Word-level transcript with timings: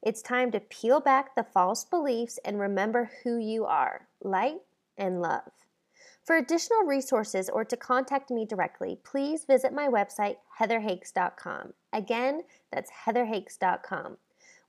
It's 0.00 0.22
time 0.22 0.52
to 0.52 0.60
peel 0.60 1.00
back 1.00 1.34
the 1.34 1.42
false 1.42 1.84
beliefs 1.84 2.38
and 2.44 2.60
remember 2.60 3.10
who 3.24 3.36
you 3.36 3.64
are 3.64 4.06
light 4.22 4.60
and 4.96 5.20
love. 5.20 5.50
For 6.24 6.36
additional 6.36 6.84
resources 6.84 7.48
or 7.48 7.64
to 7.64 7.76
contact 7.76 8.30
me 8.30 8.46
directly, 8.46 8.98
please 9.02 9.44
visit 9.44 9.72
my 9.72 9.88
website, 9.88 10.36
heatherhakes.com. 10.60 11.72
Again, 11.92 12.42
that's 12.70 12.92
heatherhakes.com. 13.06 14.18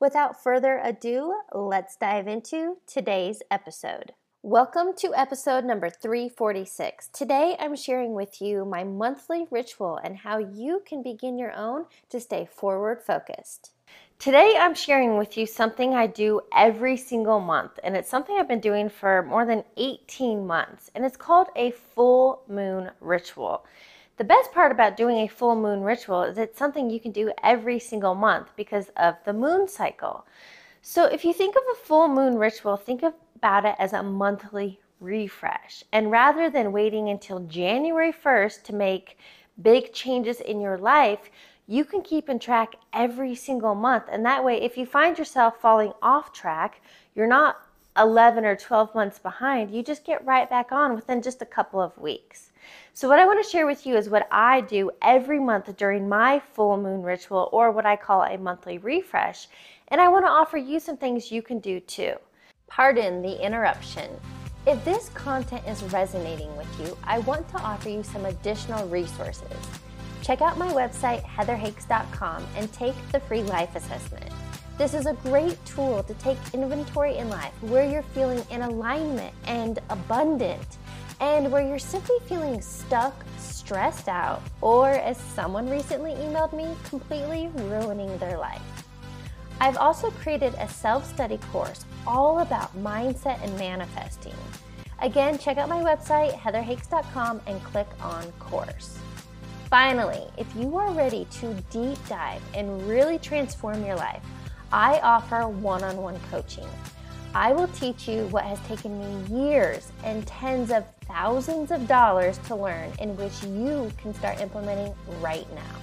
Without 0.00 0.42
further 0.42 0.80
ado, 0.82 1.34
let's 1.52 1.96
dive 1.96 2.26
into 2.26 2.78
today's 2.86 3.42
episode. 3.50 4.12
Welcome 4.42 4.94
to 4.98 5.14
episode 5.14 5.64
number 5.64 5.90
346. 5.90 7.08
Today 7.12 7.54
I'm 7.58 7.76
sharing 7.76 8.14
with 8.14 8.40
you 8.40 8.64
my 8.64 8.82
monthly 8.82 9.46
ritual 9.50 9.98
and 10.02 10.18
how 10.18 10.38
you 10.38 10.80
can 10.86 11.02
begin 11.02 11.36
your 11.36 11.52
own 11.52 11.84
to 12.08 12.18
stay 12.18 12.48
forward 12.50 13.02
focused. 13.02 13.72
Today, 14.18 14.56
I'm 14.58 14.74
sharing 14.74 15.16
with 15.16 15.36
you 15.36 15.46
something 15.46 15.94
I 15.94 16.08
do 16.08 16.40
every 16.52 16.96
single 16.96 17.38
month, 17.38 17.78
and 17.84 17.96
it's 17.96 18.10
something 18.10 18.36
I've 18.36 18.48
been 18.48 18.58
doing 18.58 18.88
for 18.88 19.22
more 19.22 19.46
than 19.46 19.62
18 19.76 20.44
months, 20.44 20.90
and 20.96 21.04
it's 21.04 21.16
called 21.16 21.46
a 21.54 21.70
full 21.70 22.42
moon 22.48 22.90
ritual. 23.00 23.64
The 24.16 24.24
best 24.24 24.50
part 24.50 24.72
about 24.72 24.96
doing 24.96 25.18
a 25.18 25.28
full 25.28 25.54
moon 25.54 25.82
ritual 25.82 26.24
is 26.24 26.36
it's 26.36 26.58
something 26.58 26.90
you 26.90 26.98
can 26.98 27.12
do 27.12 27.30
every 27.44 27.78
single 27.78 28.16
month 28.16 28.48
because 28.56 28.90
of 28.96 29.14
the 29.24 29.32
moon 29.32 29.68
cycle. 29.68 30.26
So, 30.82 31.04
if 31.04 31.24
you 31.24 31.32
think 31.32 31.54
of 31.54 31.62
a 31.70 31.86
full 31.86 32.08
moon 32.08 32.38
ritual, 32.38 32.76
think 32.76 33.04
about 33.04 33.64
it 33.66 33.76
as 33.78 33.92
a 33.92 34.02
monthly 34.02 34.80
refresh. 34.98 35.84
And 35.92 36.10
rather 36.10 36.50
than 36.50 36.72
waiting 36.72 37.08
until 37.08 37.38
January 37.46 38.12
1st 38.12 38.64
to 38.64 38.74
make 38.74 39.16
big 39.62 39.92
changes 39.92 40.40
in 40.40 40.60
your 40.60 40.76
life, 40.76 41.30
you 41.70 41.84
can 41.84 42.00
keep 42.00 42.30
in 42.30 42.38
track 42.38 42.76
every 42.94 43.34
single 43.34 43.74
month. 43.74 44.04
And 44.10 44.24
that 44.24 44.42
way, 44.42 44.60
if 44.62 44.78
you 44.78 44.86
find 44.86 45.18
yourself 45.18 45.60
falling 45.60 45.92
off 46.00 46.32
track, 46.32 46.80
you're 47.14 47.26
not 47.26 47.58
11 47.98 48.46
or 48.46 48.56
12 48.56 48.94
months 48.94 49.18
behind. 49.18 49.70
You 49.70 49.82
just 49.82 50.04
get 50.04 50.24
right 50.24 50.48
back 50.48 50.72
on 50.72 50.94
within 50.94 51.20
just 51.20 51.42
a 51.42 51.46
couple 51.46 51.80
of 51.80 51.96
weeks. 51.98 52.52
So, 52.94 53.06
what 53.06 53.18
I 53.18 53.26
want 53.26 53.44
to 53.44 53.48
share 53.48 53.66
with 53.66 53.86
you 53.86 53.96
is 53.96 54.08
what 54.08 54.26
I 54.30 54.62
do 54.62 54.90
every 55.02 55.38
month 55.38 55.76
during 55.76 56.08
my 56.08 56.40
full 56.40 56.76
moon 56.78 57.02
ritual, 57.02 57.48
or 57.52 57.70
what 57.70 57.86
I 57.86 57.96
call 57.96 58.22
a 58.22 58.38
monthly 58.38 58.78
refresh. 58.78 59.48
And 59.88 60.00
I 60.00 60.08
want 60.08 60.24
to 60.24 60.30
offer 60.30 60.56
you 60.56 60.80
some 60.80 60.96
things 60.96 61.30
you 61.30 61.42
can 61.42 61.58
do 61.60 61.80
too. 61.80 62.14
Pardon 62.66 63.22
the 63.22 63.44
interruption. 63.44 64.10
If 64.66 64.82
this 64.84 65.10
content 65.10 65.66
is 65.66 65.82
resonating 65.84 66.54
with 66.56 66.80
you, 66.80 66.96
I 67.04 67.20
want 67.20 67.48
to 67.50 67.58
offer 67.58 67.88
you 67.88 68.02
some 68.02 68.26
additional 68.26 68.86
resources. 68.88 69.56
Check 70.28 70.42
out 70.42 70.58
my 70.58 70.68
website, 70.68 71.24
heatherhakes.com, 71.24 72.46
and 72.54 72.70
take 72.70 72.94
the 73.12 73.20
free 73.20 73.42
life 73.42 73.74
assessment. 73.74 74.30
This 74.76 74.92
is 74.92 75.06
a 75.06 75.14
great 75.14 75.56
tool 75.64 76.02
to 76.02 76.12
take 76.12 76.36
inventory 76.52 77.16
in 77.16 77.30
life 77.30 77.54
where 77.62 77.90
you're 77.90 78.02
feeling 78.02 78.44
in 78.50 78.60
alignment 78.60 79.32
and 79.46 79.78
abundant, 79.88 80.76
and 81.20 81.50
where 81.50 81.66
you're 81.66 81.78
simply 81.78 82.16
feeling 82.26 82.60
stuck, 82.60 83.14
stressed 83.38 84.06
out, 84.06 84.42
or 84.60 84.90
as 84.90 85.16
someone 85.16 85.70
recently 85.70 86.12
emailed 86.16 86.52
me, 86.52 86.76
completely 86.84 87.48
ruining 87.54 88.14
their 88.18 88.36
life. 88.36 88.60
I've 89.62 89.78
also 89.78 90.10
created 90.10 90.52
a 90.58 90.68
self 90.68 91.08
study 91.08 91.38
course 91.50 91.86
all 92.06 92.40
about 92.40 92.76
mindset 92.76 93.42
and 93.42 93.58
manifesting. 93.58 94.36
Again, 95.00 95.38
check 95.38 95.56
out 95.56 95.70
my 95.70 95.82
website, 95.82 96.34
heatherhakes.com, 96.34 97.40
and 97.46 97.64
click 97.64 97.88
on 98.02 98.30
course. 98.32 98.98
Finally, 99.70 100.22
if 100.38 100.46
you 100.56 100.78
are 100.78 100.90
ready 100.92 101.26
to 101.30 101.52
deep 101.70 101.98
dive 102.08 102.40
and 102.54 102.88
really 102.88 103.18
transform 103.18 103.84
your 103.84 103.96
life, 103.96 104.22
I 104.72 104.98
offer 105.00 105.46
one 105.46 105.84
on 105.84 105.98
one 105.98 106.18
coaching. 106.30 106.66
I 107.34 107.52
will 107.52 107.68
teach 107.68 108.08
you 108.08 108.26
what 108.28 108.44
has 108.44 108.58
taken 108.60 108.98
me 108.98 109.44
years 109.44 109.92
and 110.04 110.26
tens 110.26 110.70
of 110.70 110.86
thousands 111.02 111.70
of 111.70 111.86
dollars 111.86 112.38
to 112.46 112.56
learn, 112.56 112.92
in 112.98 113.14
which 113.18 113.42
you 113.44 113.92
can 113.98 114.14
start 114.14 114.40
implementing 114.40 114.94
right 115.20 115.46
now. 115.54 115.76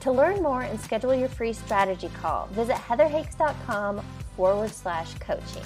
To 0.00 0.12
learn 0.12 0.40
more 0.40 0.62
and 0.62 0.80
schedule 0.80 1.12
your 1.12 1.28
free 1.28 1.52
strategy 1.52 2.10
call, 2.20 2.46
visit 2.52 2.76
heatherhakes.com 2.76 4.04
forward 4.36 4.70
slash 4.70 5.14
coaching. 5.14 5.64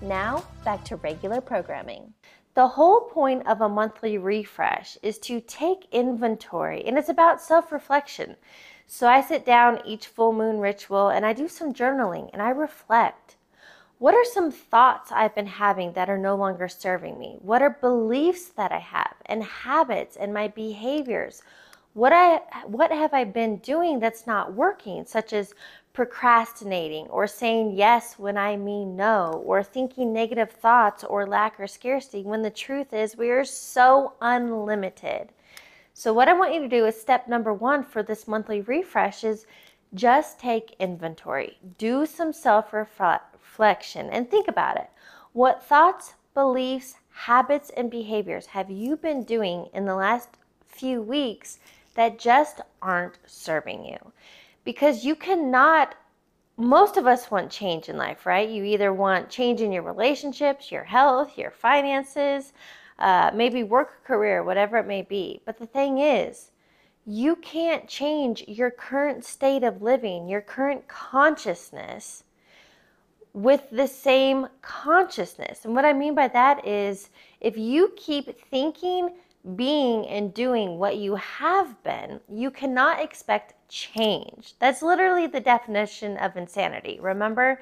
Now, 0.00 0.42
back 0.64 0.82
to 0.86 0.96
regular 0.96 1.42
programming. 1.42 2.14
The 2.54 2.68
whole 2.68 3.00
point 3.00 3.46
of 3.48 3.60
a 3.60 3.68
monthly 3.68 4.16
refresh 4.16 4.96
is 5.02 5.18
to 5.20 5.40
take 5.40 5.88
inventory, 5.90 6.84
and 6.86 6.96
it's 6.96 7.08
about 7.08 7.40
self 7.40 7.72
reflection. 7.72 8.36
So 8.86 9.08
I 9.08 9.22
sit 9.22 9.44
down 9.44 9.80
each 9.84 10.06
full 10.06 10.32
moon 10.32 10.60
ritual 10.60 11.08
and 11.08 11.24
I 11.26 11.32
do 11.32 11.48
some 11.48 11.72
journaling 11.72 12.30
and 12.32 12.40
I 12.40 12.50
reflect. 12.50 13.36
What 13.98 14.14
are 14.14 14.24
some 14.24 14.52
thoughts 14.52 15.10
I've 15.10 15.34
been 15.34 15.46
having 15.46 15.94
that 15.94 16.10
are 16.10 16.18
no 16.18 16.36
longer 16.36 16.68
serving 16.68 17.18
me? 17.18 17.38
What 17.40 17.62
are 17.62 17.70
beliefs 17.80 18.50
that 18.50 18.70
I 18.70 18.78
have 18.78 19.14
and 19.26 19.42
habits 19.42 20.16
and 20.16 20.34
my 20.34 20.48
behaviors? 20.48 21.42
What 21.94 22.12
I 22.12 22.40
what 22.66 22.92
have 22.92 23.14
I 23.14 23.24
been 23.24 23.56
doing 23.58 23.98
that's 24.00 24.26
not 24.26 24.52
working, 24.52 25.06
such 25.06 25.32
as 25.32 25.54
procrastinating 25.94 27.06
or 27.06 27.24
saying 27.26 27.72
yes 27.72 28.18
when 28.18 28.36
I 28.36 28.56
mean 28.56 28.96
no, 28.96 29.42
or 29.46 29.62
thinking 29.62 30.12
negative 30.12 30.50
thoughts 30.50 31.04
or 31.04 31.24
lack 31.24 31.58
or 31.58 31.68
scarcity 31.68 32.24
when 32.24 32.42
the 32.42 32.50
truth 32.50 32.92
is 32.92 33.16
we 33.16 33.30
are 33.30 33.44
so 33.44 34.14
unlimited. 34.20 35.30
So, 35.94 36.12
what 36.12 36.28
I 36.28 36.32
want 36.32 36.52
you 36.52 36.60
to 36.60 36.68
do 36.68 36.84
is 36.84 37.00
step 37.00 37.28
number 37.28 37.54
one 37.54 37.84
for 37.84 38.02
this 38.02 38.26
monthly 38.26 38.60
refresh 38.60 39.22
is 39.22 39.46
just 39.94 40.40
take 40.40 40.74
inventory, 40.80 41.58
do 41.78 42.04
some 42.04 42.32
self 42.32 42.72
reflection, 42.72 44.10
and 44.10 44.28
think 44.28 44.48
about 44.48 44.76
it. 44.76 44.90
What 45.32 45.62
thoughts, 45.62 46.14
beliefs, 46.34 46.96
habits, 47.10 47.70
and 47.76 47.88
behaviors 47.88 48.46
have 48.46 48.68
you 48.68 48.96
been 48.96 49.22
doing 49.22 49.68
in 49.72 49.84
the 49.84 49.94
last 49.94 50.30
few 50.66 51.00
weeks 51.00 51.60
that 51.94 52.18
just 52.18 52.60
aren't 52.82 53.18
serving 53.24 53.84
you? 53.84 54.12
Because 54.64 55.04
you 55.04 55.14
cannot 55.14 55.94
most 56.56 56.96
of 56.96 57.06
us 57.06 57.30
want 57.30 57.50
change 57.50 57.88
in 57.88 57.96
life, 57.96 58.26
right? 58.26 58.48
You 58.48 58.62
either 58.64 58.92
want 58.92 59.28
change 59.28 59.60
in 59.60 59.72
your 59.72 59.82
relationships, 59.82 60.70
your 60.70 60.84
health, 60.84 61.36
your 61.36 61.50
finances, 61.50 62.52
uh, 62.98 63.32
maybe 63.34 63.64
work 63.64 64.04
career, 64.04 64.42
whatever 64.44 64.76
it 64.76 64.86
may 64.86 65.02
be. 65.02 65.40
But 65.44 65.58
the 65.58 65.66
thing 65.66 65.98
is, 65.98 66.52
you 67.04 67.36
can't 67.36 67.88
change 67.88 68.44
your 68.46 68.70
current 68.70 69.24
state 69.24 69.64
of 69.64 69.82
living, 69.82 70.28
your 70.28 70.40
current 70.40 70.86
consciousness 70.86 72.24
with 73.32 73.68
the 73.72 73.88
same 73.88 74.46
consciousness. 74.62 75.64
And 75.64 75.74
what 75.74 75.84
I 75.84 75.92
mean 75.92 76.14
by 76.14 76.28
that 76.28 76.66
is 76.66 77.10
if 77.40 77.58
you 77.58 77.92
keep 77.96 78.40
thinking, 78.48 79.16
being, 79.56 80.06
and 80.06 80.32
doing 80.32 80.78
what 80.78 80.96
you 80.96 81.16
have 81.16 81.82
been, 81.82 82.20
you 82.28 82.50
cannot 82.50 83.00
expect 83.00 83.54
change. 83.68 84.54
That's 84.58 84.82
literally 84.82 85.26
the 85.26 85.40
definition 85.40 86.16
of 86.16 86.36
insanity. 86.36 86.98
Remember? 87.00 87.60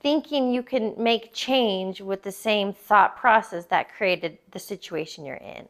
Thinking 0.00 0.52
you 0.52 0.62
can 0.62 0.94
make 0.96 1.32
change 1.32 2.00
with 2.00 2.22
the 2.22 2.32
same 2.32 2.72
thought 2.72 3.16
process 3.16 3.66
that 3.66 3.94
created 3.94 4.38
the 4.50 4.58
situation 4.58 5.24
you're 5.24 5.36
in. 5.36 5.68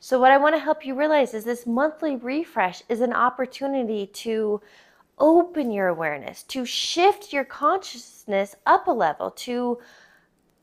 So, 0.00 0.20
what 0.20 0.30
I 0.30 0.38
want 0.38 0.54
to 0.54 0.60
help 0.60 0.86
you 0.86 0.94
realize 0.94 1.34
is 1.34 1.44
this 1.44 1.66
monthly 1.66 2.16
refresh 2.16 2.82
is 2.88 3.00
an 3.00 3.12
opportunity 3.12 4.06
to 4.06 4.60
open 5.18 5.72
your 5.72 5.88
awareness, 5.88 6.44
to 6.44 6.64
shift 6.64 7.32
your 7.32 7.44
consciousness 7.44 8.54
up 8.64 8.86
a 8.86 8.92
level, 8.92 9.32
to 9.32 9.78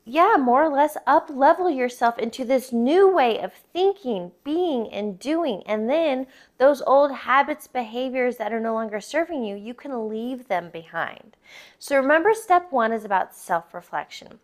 yeah, 0.07 0.35
more 0.39 0.63
or 0.63 0.69
less 0.69 0.97
up 1.07 1.31
level 1.33 1.67
yourself 1.67 2.19
into 2.19 2.45
this 2.45 2.71
new 2.71 3.09
way 3.09 3.39
of 3.39 3.51
thinking, 3.73 4.31
being, 4.43 4.87
and 4.93 5.17
doing. 5.17 5.63
And 5.65 5.89
then 5.89 6.27
those 6.59 6.83
old 6.83 7.11
habits, 7.11 7.65
behaviors 7.65 8.37
that 8.37 8.53
are 8.53 8.59
no 8.59 8.75
longer 8.75 9.01
serving 9.01 9.43
you, 9.43 9.55
you 9.55 9.73
can 9.73 10.07
leave 10.07 10.47
them 10.47 10.69
behind. 10.71 11.35
So 11.79 11.95
remember, 11.97 12.35
step 12.35 12.71
one 12.71 12.91
is 12.91 13.03
about 13.03 13.35
self 13.35 13.73
reflection. 13.73 14.39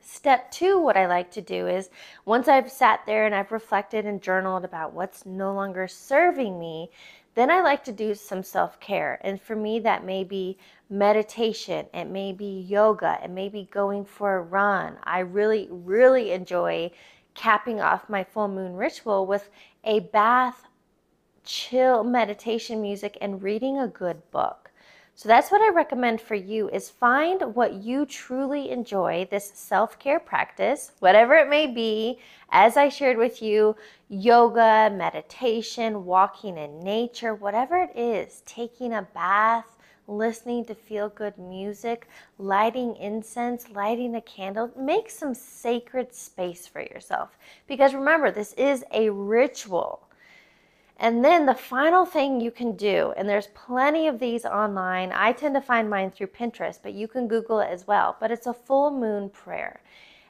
Step 0.00 0.50
two, 0.50 0.80
what 0.80 0.96
I 0.96 1.06
like 1.06 1.30
to 1.32 1.42
do 1.42 1.68
is 1.68 1.90
once 2.24 2.48
I've 2.48 2.72
sat 2.72 3.04
there 3.04 3.26
and 3.26 3.34
I've 3.34 3.52
reflected 3.52 4.06
and 4.06 4.22
journaled 4.22 4.64
about 4.64 4.94
what's 4.94 5.26
no 5.26 5.52
longer 5.52 5.86
serving 5.88 6.58
me, 6.58 6.90
then 7.34 7.50
I 7.50 7.60
like 7.60 7.84
to 7.84 7.92
do 7.92 8.14
some 8.14 8.42
self 8.42 8.80
care. 8.80 9.20
And 9.20 9.40
for 9.40 9.54
me, 9.54 9.78
that 9.80 10.04
may 10.04 10.24
be 10.24 10.56
meditation, 10.90 11.86
it 11.94 12.06
may 12.06 12.32
be 12.32 12.66
yoga, 12.68 13.18
it 13.22 13.30
may 13.30 13.48
be 13.48 13.68
going 13.72 14.04
for 14.04 14.36
a 14.36 14.42
run. 14.42 14.98
I 15.04 15.20
really, 15.20 15.68
really 15.70 16.32
enjoy 16.32 16.90
capping 17.34 17.80
off 17.80 18.08
my 18.08 18.24
full 18.24 18.48
moon 18.48 18.74
ritual 18.74 19.24
with 19.24 19.48
a 19.84 20.00
bath, 20.00 20.66
chill 21.44 22.02
meditation 22.02 22.82
music, 22.82 23.16
and 23.20 23.40
reading 23.40 23.78
a 23.78 23.86
good 23.86 24.28
book. 24.32 24.70
So 25.14 25.28
that's 25.28 25.50
what 25.50 25.60
I 25.60 25.68
recommend 25.68 26.20
for 26.20 26.34
you 26.34 26.70
is 26.70 26.88
find 26.88 27.54
what 27.54 27.74
you 27.74 28.06
truly 28.06 28.70
enjoy, 28.70 29.28
this 29.30 29.52
self-care 29.54 30.18
practice, 30.18 30.92
whatever 31.00 31.34
it 31.34 31.48
may 31.48 31.66
be, 31.66 32.18
as 32.50 32.76
I 32.76 32.88
shared 32.88 33.18
with 33.18 33.42
you, 33.42 33.76
yoga, 34.08 34.90
meditation, 34.92 36.04
walking 36.04 36.56
in 36.56 36.80
nature, 36.80 37.34
whatever 37.34 37.76
it 37.76 37.96
is, 37.96 38.42
taking 38.46 38.94
a 38.94 39.06
bath, 39.14 39.76
listening 40.10 40.64
to 40.66 40.74
feel 40.74 41.08
good 41.08 41.38
music, 41.38 42.08
lighting 42.38 42.96
incense, 42.96 43.70
lighting 43.70 44.16
a 44.16 44.20
candle, 44.20 44.70
make 44.76 45.08
some 45.08 45.34
sacred 45.34 46.12
space 46.14 46.66
for 46.66 46.82
yourself. 46.82 47.38
Because 47.66 47.94
remember, 47.94 48.30
this 48.30 48.52
is 48.54 48.84
a 48.92 49.10
ritual. 49.10 50.06
And 50.98 51.24
then 51.24 51.46
the 51.46 51.54
final 51.54 52.04
thing 52.04 52.40
you 52.40 52.50
can 52.50 52.76
do, 52.76 53.14
and 53.16 53.26
there's 53.26 53.46
plenty 53.48 54.06
of 54.06 54.18
these 54.18 54.44
online. 54.44 55.12
I 55.12 55.32
tend 55.32 55.54
to 55.54 55.62
find 55.62 55.88
mine 55.88 56.10
through 56.10 56.26
Pinterest, 56.26 56.78
but 56.82 56.92
you 56.92 57.08
can 57.08 57.26
Google 57.26 57.60
it 57.60 57.70
as 57.70 57.86
well. 57.86 58.16
But 58.20 58.30
it's 58.30 58.46
a 58.46 58.52
full 58.52 58.90
moon 58.90 59.30
prayer. 59.30 59.80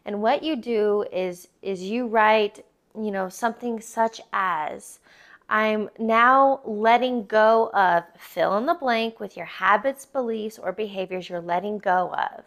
And 0.05 0.23
what 0.23 0.45
you 0.45 0.55
do 0.57 1.05
is 1.13 1.49
is 1.63 1.83
you 1.83 2.07
write, 2.07 2.65
you 2.95 3.11
know, 3.11 3.29
something 3.29 3.81
such 3.81 4.21
as 4.33 5.01
I'm 5.53 5.91
now 5.99 6.61
letting 6.65 7.27
go 7.27 7.71
of 7.75 8.05
fill 8.17 8.57
in 8.57 8.67
the 8.67 8.75
blank 8.75 9.19
with 9.19 9.37
your 9.37 9.47
habits, 9.47 10.07
beliefs, 10.07 10.61
or 10.61 10.71
behaviors 10.71 11.29
you're 11.29 11.41
letting 11.41 11.79
go 11.79 12.15
of. 12.15 12.45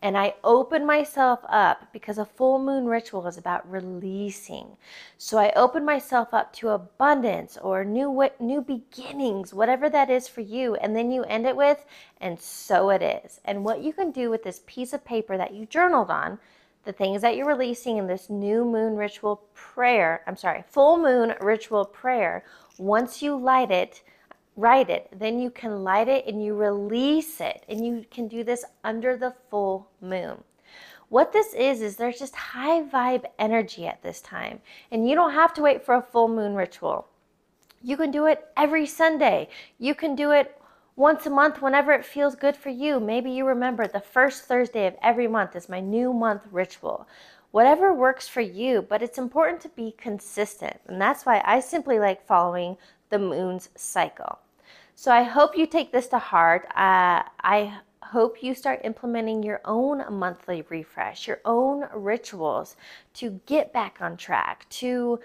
And 0.00 0.18
I 0.18 0.34
open 0.44 0.84
myself 0.84 1.40
up 1.48 1.90
because 1.94 2.18
a 2.18 2.26
full 2.26 2.58
moon 2.58 2.84
ritual 2.84 3.26
is 3.26 3.38
about 3.38 3.68
releasing. 3.70 4.76
So 5.16 5.38
I 5.38 5.52
open 5.56 5.82
myself 5.82 6.34
up 6.34 6.52
to 6.56 6.68
abundance 6.68 7.56
or 7.56 7.86
new 7.86 8.28
new 8.38 8.60
beginnings, 8.60 9.54
whatever 9.54 9.88
that 9.88 10.10
is 10.10 10.28
for 10.28 10.42
you. 10.42 10.74
And 10.74 10.94
then 10.94 11.10
you 11.10 11.24
end 11.24 11.46
it 11.46 11.56
with, 11.56 11.86
and 12.20 12.38
so 12.38 12.90
it 12.90 13.00
is. 13.00 13.40
And 13.46 13.64
what 13.64 13.82
you 13.82 13.94
can 13.94 14.10
do 14.10 14.28
with 14.28 14.42
this 14.42 14.60
piece 14.66 14.92
of 14.92 15.06
paper 15.06 15.38
that 15.38 15.54
you 15.54 15.64
journaled 15.64 16.10
on 16.10 16.38
the 16.84 16.92
things 16.92 17.22
that 17.22 17.36
you're 17.36 17.46
releasing 17.46 17.98
in 17.98 18.06
this 18.06 18.28
new 18.28 18.64
moon 18.64 18.96
ritual 18.96 19.44
prayer, 19.54 20.22
I'm 20.26 20.36
sorry, 20.36 20.64
full 20.68 20.98
moon 20.98 21.34
ritual 21.40 21.84
prayer, 21.84 22.44
once 22.78 23.22
you 23.22 23.36
light 23.36 23.70
it, 23.70 24.02
write 24.56 24.90
it, 24.90 25.08
then 25.18 25.38
you 25.38 25.50
can 25.50 25.84
light 25.84 26.08
it 26.08 26.26
and 26.26 26.44
you 26.44 26.54
release 26.54 27.40
it. 27.40 27.64
And 27.68 27.84
you 27.84 28.04
can 28.10 28.28
do 28.28 28.44
this 28.44 28.64
under 28.84 29.16
the 29.16 29.34
full 29.50 29.88
moon. 30.00 30.42
What 31.08 31.32
this 31.32 31.52
is, 31.54 31.82
is 31.82 31.96
there's 31.96 32.18
just 32.18 32.34
high 32.34 32.82
vibe 32.82 33.24
energy 33.38 33.86
at 33.86 34.02
this 34.02 34.20
time. 34.20 34.60
And 34.90 35.08
you 35.08 35.14
don't 35.14 35.32
have 35.34 35.52
to 35.54 35.62
wait 35.62 35.84
for 35.84 35.96
a 35.96 36.02
full 36.02 36.28
moon 36.28 36.54
ritual. 36.54 37.06
You 37.82 37.96
can 37.96 38.10
do 38.10 38.26
it 38.26 38.46
every 38.56 38.86
Sunday. 38.86 39.48
You 39.78 39.94
can 39.94 40.14
do 40.14 40.30
it 40.30 40.58
once 41.02 41.26
a 41.26 41.30
month 41.30 41.60
whenever 41.60 41.92
it 41.92 42.04
feels 42.04 42.36
good 42.36 42.56
for 42.56 42.70
you. 42.70 43.00
Maybe 43.00 43.28
you 43.28 43.44
remember 43.44 43.88
the 43.88 43.98
first 43.98 44.44
Thursday 44.44 44.86
of 44.86 44.94
every 45.02 45.26
month 45.26 45.56
is 45.56 45.68
my 45.68 45.80
new 45.80 46.12
month 46.12 46.42
ritual. 46.52 47.08
Whatever 47.50 47.92
works 47.92 48.28
for 48.28 48.40
you, 48.40 48.82
but 48.88 49.02
it's 49.02 49.18
important 49.18 49.60
to 49.62 49.68
be 49.70 49.96
consistent. 49.98 50.76
And 50.86 51.00
that's 51.00 51.26
why 51.26 51.42
I 51.44 51.58
simply 51.58 51.98
like 51.98 52.24
following 52.24 52.76
the 53.10 53.18
moon's 53.18 53.68
cycle. 53.74 54.38
So 54.94 55.10
I 55.10 55.24
hope 55.24 55.58
you 55.58 55.66
take 55.66 55.90
this 55.90 56.06
to 56.06 56.20
heart. 56.20 56.66
Uh, 56.68 57.24
I 57.42 57.78
hope 58.04 58.40
you 58.40 58.54
start 58.54 58.80
implementing 58.84 59.42
your 59.42 59.60
own 59.64 60.04
monthly 60.08 60.64
refresh, 60.68 61.26
your 61.26 61.40
own 61.44 61.88
rituals 61.92 62.76
to 63.14 63.40
get 63.46 63.72
back 63.72 63.98
on 64.00 64.16
track, 64.16 64.68
to 64.70 65.18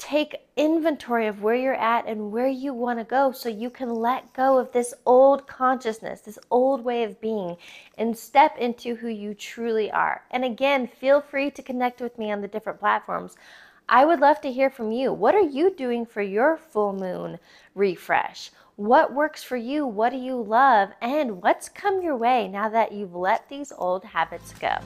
take 0.00 0.46
inventory 0.56 1.26
of 1.26 1.42
where 1.42 1.54
you're 1.54 1.74
at 1.74 2.06
and 2.06 2.32
where 2.32 2.48
you 2.48 2.72
want 2.72 2.98
to 2.98 3.04
go 3.04 3.30
so 3.32 3.50
you 3.50 3.68
can 3.68 3.94
let 3.94 4.32
go 4.32 4.56
of 4.58 4.72
this 4.72 4.94
old 5.04 5.46
consciousness, 5.46 6.22
this 6.22 6.38
old 6.50 6.82
way 6.82 7.04
of 7.04 7.20
being, 7.20 7.54
and 7.98 8.16
step 8.16 8.56
into 8.56 8.94
who 8.96 9.08
you 9.08 9.34
truly 9.34 9.90
are. 9.92 10.22
And 10.30 10.42
again, 10.42 10.86
feel 10.86 11.20
free 11.20 11.50
to 11.50 11.62
connect 11.62 12.00
with 12.00 12.18
me 12.18 12.32
on 12.32 12.40
the 12.40 12.48
different 12.48 12.80
platforms. 12.80 13.36
I 13.90 14.06
would 14.06 14.20
love 14.20 14.40
to 14.40 14.52
hear 14.52 14.70
from 14.70 14.90
you. 14.90 15.12
What 15.12 15.34
are 15.34 15.40
you 15.40 15.74
doing 15.74 16.06
for 16.06 16.22
your 16.22 16.56
full 16.56 16.94
moon 16.94 17.38
refresh? 17.74 18.50
What 18.76 19.12
works 19.12 19.42
for 19.42 19.58
you? 19.58 19.86
What 19.86 20.10
do 20.10 20.16
you 20.16 20.40
love? 20.40 20.90
And 21.02 21.42
what's 21.42 21.68
come 21.68 22.00
your 22.00 22.16
way 22.16 22.48
now 22.48 22.70
that 22.70 22.92
you've 22.92 23.14
let 23.14 23.48
these 23.50 23.70
old 23.76 24.04
habits 24.04 24.54
go? 24.54 24.76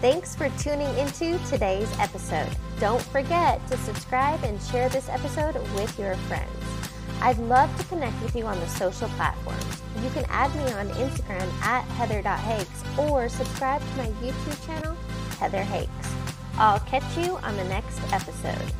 Thanks 0.00 0.34
for 0.34 0.48
tuning 0.58 0.88
into 0.96 1.38
today's 1.50 1.90
episode. 1.98 2.48
Don't 2.78 3.02
forget 3.02 3.64
to 3.66 3.76
subscribe 3.76 4.42
and 4.44 4.58
share 4.62 4.88
this 4.88 5.10
episode 5.10 5.56
with 5.74 5.98
your 5.98 6.14
friends. 6.14 6.50
I'd 7.20 7.36
love 7.36 7.76
to 7.76 7.84
connect 7.84 8.20
with 8.22 8.34
you 8.34 8.46
on 8.46 8.58
the 8.60 8.66
social 8.66 9.08
platforms. 9.10 9.82
You 10.02 10.08
can 10.08 10.24
add 10.30 10.54
me 10.54 10.72
on 10.72 10.88
Instagram 10.96 11.52
at 11.60 11.82
heather.hakes 11.82 12.98
or 12.98 13.28
subscribe 13.28 13.82
to 13.82 13.96
my 13.98 14.06
YouTube 14.22 14.66
channel, 14.66 14.96
Heather 15.38 15.62
Hakes. 15.62 16.14
I'll 16.56 16.80
catch 16.80 17.18
you 17.18 17.36
on 17.36 17.54
the 17.58 17.64
next 17.64 18.00
episode. 18.10 18.72